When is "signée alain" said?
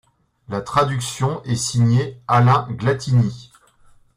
1.55-2.67